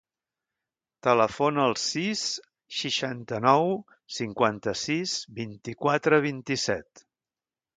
Telefona 1.07 1.65
al 1.71 1.75
sis, 1.81 2.23
seixanta-nou, 2.77 3.69
cinquanta-sis, 4.21 5.15
vint-i-quatre, 5.41 6.23
vint-i-set. 6.29 7.07